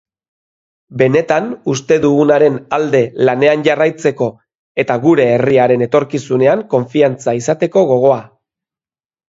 Benetan 1.01 1.49
uste 1.73 1.97
dugunaren 2.05 2.57
alde 2.77 3.03
lanean 3.29 3.67
jarraitzeko 3.69 4.31
eta 4.85 4.97
gure 5.05 5.29
herriaren 5.37 5.87
etorkizunean 5.91 6.67
konfiantza 6.75 7.39
izateko 7.45 7.89
gogoa. 7.95 8.21